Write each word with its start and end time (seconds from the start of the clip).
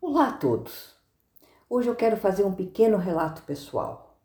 Olá 0.00 0.28
a 0.28 0.32
todos! 0.32 0.94
Hoje 1.68 1.88
eu 1.88 1.96
quero 1.96 2.16
fazer 2.16 2.44
um 2.44 2.52
pequeno 2.52 2.96
relato 2.96 3.42
pessoal. 3.42 4.16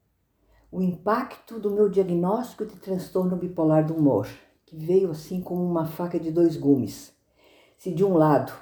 O 0.72 0.80
impacto 0.84 1.60
do 1.60 1.72
meu 1.72 1.90
diagnóstico 1.90 2.64
de 2.64 2.76
transtorno 2.76 3.36
bipolar 3.36 3.84
do 3.84 3.96
humor, 3.96 4.28
que 4.68 4.78
veio 4.78 5.10
assim 5.10 5.42
como 5.42 5.66
uma 5.66 5.88
faca 5.88 6.20
de 6.20 6.30
dois 6.30 6.56
gumes. 6.56 7.12
Se 7.76 7.92
de 7.92 8.06
um 8.06 8.14
lado 8.14 8.54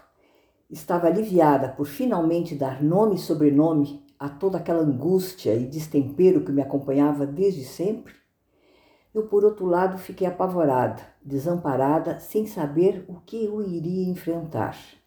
estava 0.69 1.07
aliviada 1.07 1.67
por 1.67 1.85
finalmente 1.85 2.55
dar 2.55 2.81
nome 2.81 3.15
e 3.15 3.19
sobrenome 3.19 4.05
a 4.17 4.29
toda 4.29 4.57
aquela 4.57 4.81
angústia 4.81 5.53
e 5.53 5.65
destempero 5.65 6.45
que 6.45 6.51
me 6.53 6.61
acompanhava 6.61 7.27
desde 7.27 7.65
sempre, 7.65 8.13
eu 9.13 9.27
por 9.27 9.43
outro 9.43 9.65
lado 9.65 9.97
fiquei 9.97 10.25
apavorada, 10.25 11.03
desamparada, 11.21 12.21
sem 12.21 12.47
saber 12.47 13.03
o 13.09 13.19
que 13.19 13.43
eu 13.43 13.61
iria 13.61 14.09
enfrentar. 14.09 15.00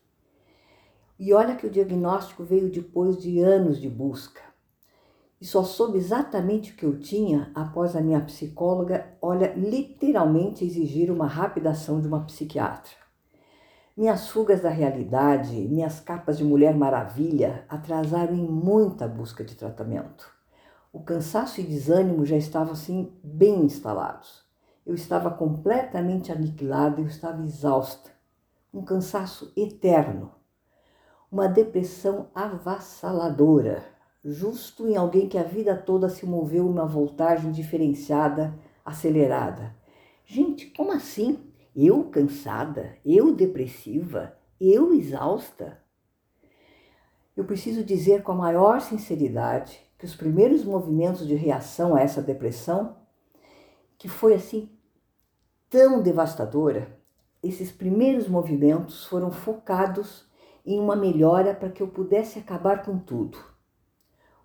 E 1.18 1.32
olha 1.32 1.54
que 1.54 1.66
o 1.66 1.70
diagnóstico 1.70 2.42
veio 2.42 2.70
depois 2.70 3.16
de 3.16 3.38
anos 3.40 3.80
de 3.80 3.88
busca. 3.88 4.42
E 5.40 5.46
só 5.46 5.62
soube 5.62 5.98
exatamente 5.98 6.72
o 6.72 6.76
que 6.76 6.84
eu 6.84 6.98
tinha 6.98 7.52
após 7.54 7.94
a 7.94 8.00
minha 8.00 8.20
psicóloga, 8.20 9.06
olha, 9.22 9.52
literalmente 9.54 10.64
exigir 10.64 11.10
uma 11.10 11.26
rápida 11.26 11.70
ação 11.70 12.00
de 12.00 12.08
uma 12.08 12.24
psiquiatra. 12.24 12.92
Minhas 13.96 14.28
fugas 14.28 14.60
da 14.60 14.70
realidade, 14.70 15.54
minhas 15.68 16.00
capas 16.00 16.38
de 16.38 16.44
Mulher 16.44 16.74
Maravilha 16.74 17.64
atrasaram 17.68 18.34
em 18.34 18.44
muita 18.44 19.06
busca 19.06 19.44
de 19.44 19.54
tratamento. 19.54 20.28
O 20.92 21.00
cansaço 21.00 21.60
e 21.60 21.64
desânimo 21.64 22.26
já 22.26 22.36
estavam 22.36 22.72
assim 22.72 23.12
bem 23.22 23.64
instalados. 23.64 24.44
Eu 24.84 24.94
estava 24.94 25.30
completamente 25.30 26.32
aniquilada, 26.32 27.00
eu 27.00 27.06
estava 27.06 27.44
exausta. 27.44 28.10
Um 28.72 28.82
cansaço 28.82 29.52
eterno 29.56 30.32
uma 31.34 31.48
depressão 31.48 32.28
avassaladora, 32.32 33.84
justo 34.24 34.86
em 34.86 34.94
alguém 34.94 35.28
que 35.28 35.36
a 35.36 35.42
vida 35.42 35.76
toda 35.76 36.08
se 36.08 36.24
moveu 36.24 36.64
em 36.64 36.68
uma 36.68 36.86
voltagem 36.86 37.50
diferenciada, 37.50 38.56
acelerada. 38.84 39.74
Gente, 40.24 40.66
como 40.66 40.92
assim? 40.92 41.40
Eu 41.74 42.04
cansada? 42.04 42.96
Eu 43.04 43.34
depressiva? 43.34 44.38
Eu 44.60 44.94
exausta? 44.94 45.82
Eu 47.36 47.42
preciso 47.42 47.82
dizer 47.82 48.22
com 48.22 48.30
a 48.30 48.36
maior 48.36 48.80
sinceridade 48.80 49.80
que 49.98 50.06
os 50.06 50.14
primeiros 50.14 50.64
movimentos 50.64 51.26
de 51.26 51.34
reação 51.34 51.96
a 51.96 52.00
essa 52.00 52.22
depressão, 52.22 52.96
que 53.98 54.08
foi 54.08 54.34
assim 54.34 54.70
tão 55.68 56.00
devastadora, 56.00 56.96
esses 57.42 57.72
primeiros 57.72 58.28
movimentos 58.28 59.04
foram 59.06 59.32
focados 59.32 60.32
em 60.64 60.80
uma 60.80 60.96
melhora 60.96 61.54
para 61.54 61.70
que 61.70 61.82
eu 61.82 61.88
pudesse 61.88 62.38
acabar 62.38 62.82
com 62.84 62.98
tudo. 62.98 63.38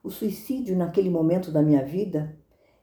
O 0.03 0.09
suicídio, 0.09 0.75
naquele 0.75 1.09
momento 1.09 1.51
da 1.51 1.61
minha 1.61 1.83
vida, 1.83 2.37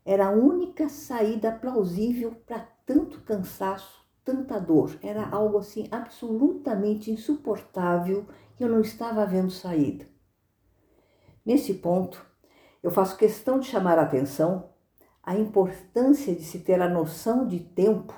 era 0.05 0.27
a 0.27 0.31
única 0.31 0.89
saída 0.89 1.51
plausível 1.51 2.37
para 2.47 2.61
tanto 2.87 3.20
cansaço, 3.23 4.05
tanta 4.25 4.59
dor. 4.59 4.97
Era 5.03 5.29
algo 5.29 5.59
assim 5.59 5.89
absolutamente 5.91 7.11
insuportável 7.11 8.27
e 8.59 8.62
eu 8.62 8.69
não 8.69 8.81
estava 8.81 9.27
vendo 9.27 9.51
saída. 9.51 10.07
Nesse 11.45 11.75
ponto, 11.75 12.25
eu 12.83 12.91
faço 12.91 13.17
questão 13.17 13.59
de 13.59 13.67
chamar 13.67 13.98
a 13.98 14.03
atenção 14.03 14.70
a 15.23 15.37
importância 15.37 16.34
de 16.34 16.45
se 16.45 16.61
ter 16.61 16.81
a 16.81 16.89
noção 16.89 17.47
de 17.47 17.59
tempo 17.59 18.14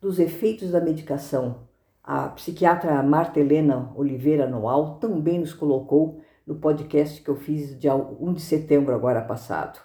dos 0.00 0.18
efeitos 0.18 0.72
da 0.72 0.80
medicação 0.80 1.67
a 2.10 2.26
psiquiatra 2.30 3.02
Marta 3.02 3.38
Helena 3.38 3.92
Oliveira 3.94 4.48
Noal 4.48 4.98
também 4.98 5.38
nos 5.38 5.52
colocou 5.52 6.22
no 6.46 6.54
podcast 6.54 7.20
que 7.20 7.28
eu 7.28 7.36
fiz 7.36 7.78
dia 7.78 7.94
1 7.94 8.32
de 8.32 8.40
setembro 8.40 8.94
agora 8.94 9.20
passado. 9.20 9.78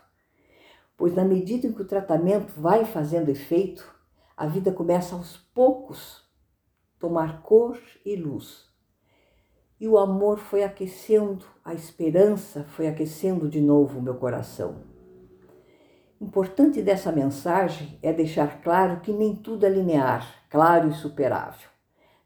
Pois 0.96 1.14
na 1.14 1.26
medida 1.26 1.68
em 1.68 1.74
que 1.74 1.82
o 1.82 1.86
tratamento 1.86 2.54
vai 2.56 2.86
fazendo 2.86 3.28
efeito, 3.28 3.94
a 4.38 4.48
vida 4.48 4.72
começa 4.72 5.14
aos 5.18 5.36
poucos 5.54 6.24
tomar 6.98 7.42
cor 7.42 7.78
e 8.06 8.16
luz. 8.16 8.70
E 9.78 9.86
o 9.86 9.98
amor 9.98 10.38
foi 10.38 10.64
aquecendo, 10.64 11.44
a 11.62 11.74
esperança 11.74 12.64
foi 12.70 12.88
aquecendo 12.88 13.50
de 13.50 13.60
novo 13.60 14.00
o 14.00 14.02
meu 14.02 14.16
coração. 14.16 14.78
Importante 16.22 16.82
dessa 16.82 17.12
mensagem 17.12 18.00
é 18.02 18.14
deixar 18.14 18.62
claro 18.62 19.02
que 19.02 19.12
nem 19.12 19.36
tudo 19.36 19.66
é 19.66 19.70
linear, 19.70 20.46
claro 20.50 20.88
e 20.88 20.94
superável. 20.94 21.73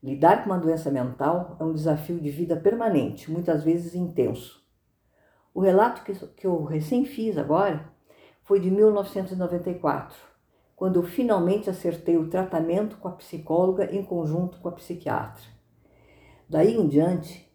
Lidar 0.01 0.43
com 0.43 0.51
uma 0.51 0.59
doença 0.59 0.91
mental 0.91 1.57
é 1.59 1.63
um 1.63 1.73
desafio 1.73 2.19
de 2.19 2.29
vida 2.29 2.55
permanente, 2.55 3.31
muitas 3.31 3.63
vezes 3.63 3.95
intenso. 3.95 4.63
O 5.53 5.59
relato 5.59 6.03
que, 6.03 6.45
eu 6.45 6.63
recém 6.63 7.03
fiz 7.03 7.37
agora 7.37 7.91
foi 8.43 8.59
de 8.59 8.69
1994, 8.69 10.15
quando 10.75 10.99
eu 10.99 11.03
finalmente 11.03 11.69
acertei 11.69 12.15
o 12.15 12.29
tratamento 12.29 12.97
com 12.97 13.07
a 13.07 13.13
psicóloga 13.13 13.93
em 13.93 14.03
conjunto 14.03 14.59
com 14.59 14.69
a 14.69 14.73
psiquiatra. 14.73 15.43
Daí 16.47 16.75
em 16.75 16.87
diante, 16.87 17.51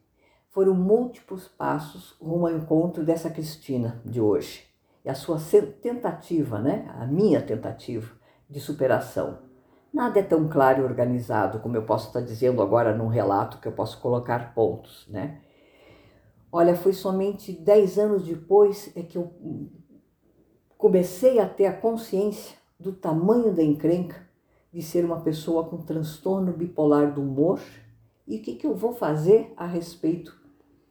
foram 0.51 0.75
múltiplos 0.75 1.47
passos 1.47 2.17
rumo 2.21 2.47
ao 2.47 2.55
encontro 2.55 3.05
dessa 3.05 3.31
Cristina 3.31 4.03
de 4.05 4.21
hoje 4.21 4.65
e 5.05 5.09
a 5.09 5.15
sua 5.15 5.39
tentativa, 5.81 6.59
né, 6.59 6.93
a 6.99 7.07
minha 7.07 7.41
tentativa 7.41 8.13
de 8.51 8.61
superação. 8.61 9.52
Nada 9.93 10.21
é 10.21 10.23
tão 10.23 10.49
claro 10.49 10.81
e 10.81 10.85
organizado 10.85 11.59
como 11.61 11.77
eu 11.77 11.83
posso 11.83 12.09
estar 12.09 12.23
dizendo 12.23 12.63
agora 12.63 12.97
num 12.97 13.09
relato 13.09 13.59
que 13.59 13.69
eu 13.69 13.73
posso 13.73 14.01
colocar 14.01 14.55
pontos, 14.55 15.07
né? 15.09 15.41
Olha, 16.51 16.75
foi 16.75 16.93
somente 16.93 17.53
dez 17.53 17.99
anos 17.99 18.25
depois 18.25 18.91
é 18.97 19.03
que 19.03 19.17
eu 19.19 19.33
comecei 20.79 21.39
a 21.39 21.49
ter 21.49 21.67
a 21.67 21.73
consciência 21.73 22.57
do 22.79 22.93
tamanho 22.93 23.55
da 23.55 23.63
encrenca 23.63 24.17
de 24.73 24.83
ser 24.83 25.05
uma 25.05 25.21
pessoa 25.21 25.65
com 25.65 25.79
transtorno 25.79 26.53
bipolar 26.53 27.13
do 27.13 27.23
humor 27.23 27.61
e 28.27 28.39
o 28.39 28.43
que, 28.43 28.55
que 28.55 28.67
eu 28.67 28.75
vou 28.75 28.95
fazer 28.95 29.53
a 29.57 29.67
respeito 29.67 30.41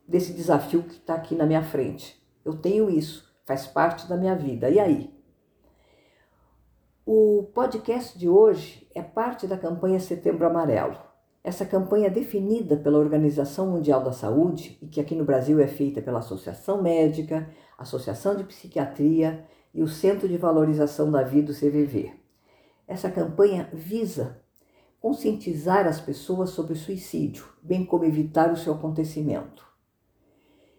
desse 0.07 0.33
desafio 0.33 0.83
que 0.83 0.93
está 0.93 1.15
aqui 1.15 1.33
na 1.35 1.45
minha 1.45 1.63
frente. 1.63 2.21
Eu 2.45 2.53
tenho 2.53 2.89
isso, 2.89 3.31
faz 3.45 3.65
parte 3.65 4.07
da 4.07 4.15
minha 4.15 4.35
vida. 4.35 4.69
E 4.69 4.79
aí? 4.79 5.20
O 7.03 7.49
podcast 7.51 8.15
de 8.15 8.29
hoje 8.29 8.87
é 8.93 9.01
parte 9.01 9.47
da 9.47 9.57
campanha 9.57 9.99
Setembro 9.99 10.45
Amarelo. 10.45 10.95
Essa 11.43 11.65
campanha 11.65 12.05
é 12.05 12.11
definida 12.11 12.77
pela 12.77 12.99
Organização 12.99 13.71
Mundial 13.71 14.03
da 14.03 14.11
Saúde 14.11 14.77
e 14.79 14.85
que 14.85 15.01
aqui 15.01 15.15
no 15.15 15.25
Brasil 15.25 15.59
é 15.59 15.65
feita 15.67 15.99
pela 15.99 16.19
Associação 16.19 16.79
Médica, 16.79 17.49
Associação 17.75 18.35
de 18.35 18.43
Psiquiatria 18.43 19.43
e 19.73 19.81
o 19.81 19.87
Centro 19.87 20.27
de 20.27 20.37
Valorização 20.37 21.09
da 21.09 21.23
Vida, 21.23 21.51
o 21.51 21.55
CVV. 21.55 22.13
Essa 22.87 23.09
campanha 23.09 23.67
visa 23.73 24.39
conscientizar 24.99 25.87
as 25.87 25.99
pessoas 25.99 26.51
sobre 26.51 26.73
o 26.73 26.77
suicídio, 26.77 27.47
bem 27.63 27.83
como 27.83 28.05
evitar 28.05 28.51
o 28.51 28.57
seu 28.57 28.73
acontecimento. 28.73 29.65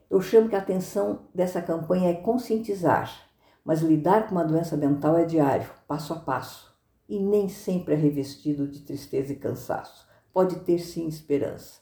Eu 0.09 0.21
chamo 0.21 0.49
que 0.49 0.55
a 0.55 0.61
atenção 0.61 1.27
dessa 1.35 1.61
campanha 1.61 2.11
é 2.11 2.15
conscientizar, 2.15 3.32
mas 3.65 3.81
lidar 3.81 4.27
com 4.27 4.35
uma 4.35 4.45
doença 4.45 4.77
mental 4.77 5.17
é 5.17 5.25
diário, 5.25 5.71
passo 5.87 6.13
a 6.13 6.17
passo, 6.17 6.77
e 7.09 7.19
nem 7.19 7.49
sempre 7.49 7.95
é 7.95 7.97
revestido 7.97 8.67
de 8.67 8.81
tristeza 8.81 9.33
e 9.33 9.37
cansaço. 9.37 10.07
Pode 10.33 10.57
ter 10.61 10.79
sim 10.79 11.07
esperança. 11.07 11.81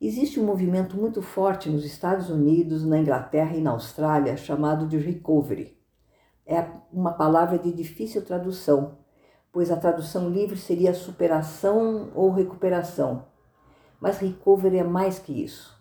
Existe 0.00 0.38
um 0.38 0.44
movimento 0.44 0.96
muito 0.96 1.22
forte 1.22 1.70
nos 1.70 1.84
Estados 1.84 2.28
Unidos, 2.28 2.84
na 2.84 2.98
Inglaterra 2.98 3.56
e 3.56 3.60
na 3.60 3.70
Austrália 3.70 4.36
chamado 4.36 4.86
de 4.86 4.98
recovery. 4.98 5.78
É 6.44 6.66
uma 6.92 7.12
palavra 7.12 7.58
de 7.58 7.72
difícil 7.72 8.24
tradução, 8.24 8.98
pois 9.50 9.70
a 9.70 9.76
tradução 9.76 10.28
livre 10.28 10.56
seria 10.56 10.92
superação 10.92 12.10
ou 12.14 12.30
recuperação. 12.30 13.26
Mas 14.00 14.18
recovery 14.18 14.78
é 14.78 14.84
mais 14.84 15.18
que 15.18 15.42
isso. 15.42 15.75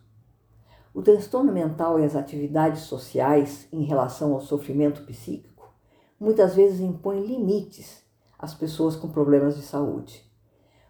O 0.96 1.02
transtorno 1.02 1.52
mental 1.52 2.00
e 2.00 2.06
as 2.06 2.16
atividades 2.16 2.84
sociais 2.84 3.68
em 3.70 3.84
relação 3.84 4.32
ao 4.32 4.40
sofrimento 4.40 5.02
psíquico 5.04 5.76
muitas 6.18 6.56
vezes 6.56 6.80
impõem 6.80 7.26
limites 7.26 8.02
às 8.40 8.54
pessoas 8.54 8.96
com 8.96 9.10
problemas 9.10 9.58
de 9.58 9.62
saúde. 9.62 10.24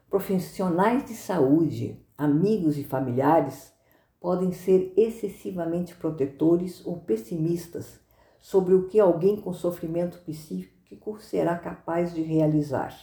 Profissionais 0.07 1.03
de 1.05 1.15
saúde, 1.15 1.99
amigos 2.15 2.77
e 2.77 2.83
familiares 2.83 3.73
podem 4.21 4.51
ser 4.51 4.93
excessivamente 4.95 5.95
protetores 5.95 6.85
ou 6.85 6.99
pessimistas 6.99 7.99
sobre 8.39 8.75
o 8.75 8.87
que 8.87 8.99
alguém 8.99 9.41
com 9.41 9.51
sofrimento 9.53 10.19
psíquico 10.19 11.19
será 11.19 11.57
capaz 11.57 12.13
de 12.13 12.21
realizar. 12.21 12.95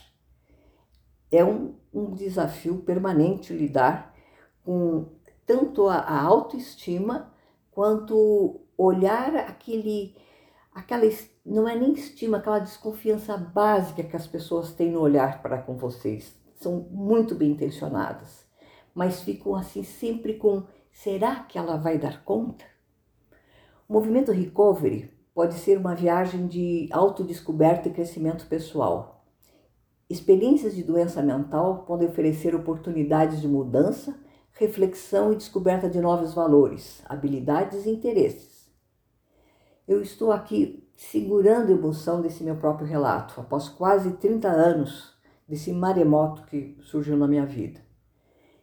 É 1.32 1.44
um, 1.44 1.75
um 1.93 2.14
desafio 2.14 2.76
permanente 2.82 3.52
lidar 3.52 4.14
com 4.62 5.20
tanto 5.46 5.88
a, 5.88 5.96
a 5.96 6.22
autoestima 6.22 7.32
quanto 7.70 8.60
olhar 8.76 9.34
aquele 9.36 10.14
aquela 10.74 11.04
não 11.44 11.68
é 11.68 11.78
nem 11.78 11.92
estima, 11.92 12.38
aquela 12.38 12.58
desconfiança 12.58 13.36
básica 13.36 14.02
que 14.02 14.16
as 14.16 14.26
pessoas 14.26 14.72
têm 14.72 14.92
no 14.92 15.00
olhar 15.00 15.42
para 15.42 15.58
com 15.58 15.76
vocês. 15.76 16.34
São 16.54 16.86
muito 16.90 17.34
bem 17.34 17.50
intencionadas, 17.50 18.46
mas 18.94 19.22
ficam 19.22 19.54
assim 19.54 19.82
sempre 19.82 20.34
com 20.34 20.64
Será 20.92 21.36
que 21.36 21.58
ela 21.58 21.76
vai 21.76 21.98
dar 21.98 22.22
conta? 22.22 22.64
O 23.88 23.92
movimento 23.94 24.30
Recovery 24.30 25.10
pode 25.34 25.54
ser 25.54 25.78
uma 25.78 25.94
viagem 25.94 26.46
de 26.46 26.88
autodescoberta 26.92 27.88
e 27.88 27.92
crescimento 27.92 28.46
pessoal. 28.46 29.24
Experiências 30.08 30.76
de 30.76 30.84
doença 30.84 31.22
mental 31.22 31.84
podem 31.86 32.08
oferecer 32.08 32.54
oportunidades 32.54 33.40
de 33.40 33.48
mudança, 33.48 34.21
reflexão 34.52 35.32
e 35.32 35.37
descoberta 35.37 35.88
de 35.88 36.00
novos 36.00 36.34
valores, 36.34 37.02
habilidades 37.06 37.87
e 37.87 37.90
interesses. 37.90 38.70
Eu 39.88 40.00
estou 40.00 40.31
aqui 40.31 40.88
segurando 40.94 41.70
a 41.70 41.75
emoção 41.75 42.20
desse 42.20 42.44
meu 42.44 42.56
próprio 42.56 42.87
relato, 42.87 43.40
após 43.40 43.69
quase 43.69 44.12
30 44.12 44.49
anos 44.49 45.12
desse 45.49 45.72
maremoto 45.72 46.44
que 46.44 46.78
surgiu 46.82 47.16
na 47.16 47.26
minha 47.26 47.44
vida. 47.44 47.81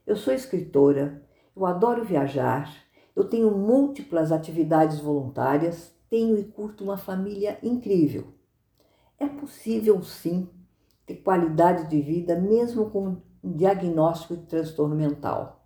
Eu 0.07 0.15
sou 0.15 0.33
escritora, 0.33 1.21
eu 1.55 1.65
adoro 1.65 2.05
viajar, 2.05 2.73
eu 3.15 3.25
tenho 3.25 3.51
múltiplas 3.51 4.31
atividades 4.31 4.99
voluntárias, 4.99 5.93
tenho 6.09 6.37
e 6.37 6.43
curto 6.45 6.83
uma 6.83 6.97
família 6.97 7.59
incrível. 7.61 8.33
É 9.19 9.27
possível 9.27 10.01
sim 10.01 10.49
ter 11.05 11.15
qualidade 11.17 11.89
de 11.89 11.99
vida 12.01 12.39
mesmo 12.39 12.89
com 12.89 13.17
um 13.43 13.51
diagnóstico 13.51 14.37
de 14.37 14.45
transtorno 14.45 14.95
mental. 14.95 15.58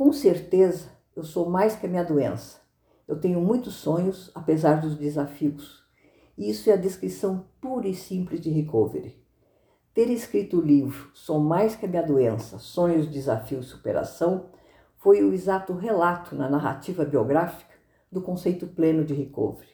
Com 0.00 0.14
certeza, 0.14 0.88
eu 1.14 1.22
sou 1.22 1.50
mais 1.50 1.76
que 1.76 1.84
a 1.84 1.88
minha 1.88 2.02
doença. 2.02 2.58
Eu 3.06 3.20
tenho 3.20 3.38
muitos 3.38 3.74
sonhos, 3.74 4.30
apesar 4.34 4.80
dos 4.80 4.96
desafios. 4.96 5.84
Isso 6.38 6.70
é 6.70 6.72
a 6.72 6.76
descrição 6.76 7.44
pura 7.60 7.86
e 7.86 7.94
simples 7.94 8.40
de 8.40 8.48
recovery. 8.48 9.22
Ter 9.92 10.08
escrito 10.08 10.56
o 10.56 10.62
livro 10.62 11.10
Sou 11.12 11.38
Mais 11.38 11.76
que 11.76 11.84
a 11.84 11.88
Minha 11.88 12.02
Doença, 12.02 12.58
Sonhos, 12.58 13.08
Desafios 13.08 13.66
e 13.66 13.68
Superação 13.68 14.46
foi 14.96 15.22
o 15.22 15.34
exato 15.34 15.74
relato 15.74 16.34
na 16.34 16.48
narrativa 16.48 17.04
biográfica 17.04 17.74
do 18.10 18.22
conceito 18.22 18.66
pleno 18.66 19.04
de 19.04 19.12
recovery. 19.12 19.68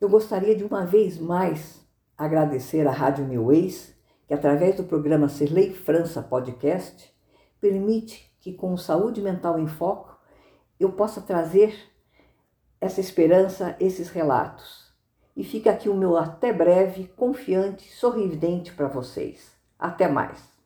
Eu 0.00 0.08
gostaria 0.08 0.56
de 0.56 0.64
uma 0.64 0.84
vez 0.84 1.20
mais 1.20 1.86
agradecer 2.16 2.84
à 2.88 2.90
Rádio 2.90 3.28
New 3.28 3.46
Ways, 3.46 3.94
que 4.26 4.34
através 4.34 4.74
do 4.74 4.82
programa 4.82 5.28
Serlei 5.28 5.72
França 5.72 6.20
Podcast 6.20 7.14
permite 7.60 8.27
que 8.40 8.52
com 8.52 8.76
Saúde 8.76 9.20
Mental 9.20 9.58
em 9.58 9.66
Foco 9.66 10.16
eu 10.78 10.92
possa 10.92 11.20
trazer 11.20 11.74
essa 12.80 13.00
esperança, 13.00 13.76
esses 13.80 14.10
relatos. 14.10 14.92
E 15.36 15.44
fica 15.44 15.70
aqui 15.70 15.88
o 15.88 15.94
meu 15.94 16.16
até 16.16 16.52
breve, 16.52 17.08
confiante, 17.16 17.90
sorridente 17.92 18.72
para 18.72 18.88
vocês. 18.88 19.52
Até 19.78 20.08
mais! 20.08 20.57